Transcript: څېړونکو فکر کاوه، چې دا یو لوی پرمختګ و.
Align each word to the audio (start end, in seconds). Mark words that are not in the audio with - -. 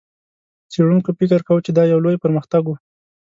څېړونکو 0.71 1.09
فکر 1.19 1.39
کاوه، 1.47 1.63
چې 1.65 1.71
دا 1.77 1.83
یو 1.91 2.03
لوی 2.05 2.17
پرمختګ 2.23 2.63
و. 2.67 2.73